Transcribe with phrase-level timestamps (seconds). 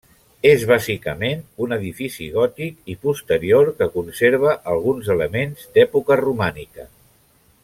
[0.51, 6.93] És bàsicament un edifici gòtic i posterior que conserva alguns elements d'època romànica.